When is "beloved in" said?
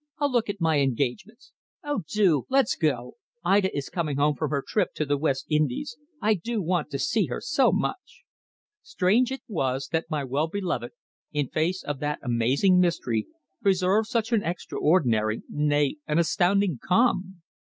10.47-11.49